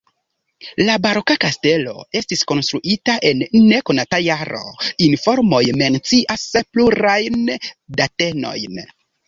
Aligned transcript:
La 0.85 0.93
baroka 1.01 1.35
kastelo 1.43 1.93
estis 2.21 2.41
konstruita 2.53 3.17
en 3.29 3.45
nekonata 3.67 4.21
jaro, 4.29 4.63
informoj 5.11 5.63
mencias 5.85 6.49
plurajn 6.73 7.41
datenojn. 8.03 8.85